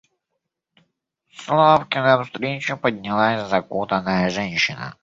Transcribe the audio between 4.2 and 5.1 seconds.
женщина.